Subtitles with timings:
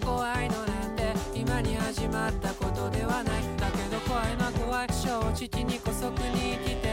[0.00, 3.42] 怖いのなんて今に始まったことではない。
[3.56, 4.88] だけど怖いな怖い。
[4.92, 6.87] 正直に姑息に生きて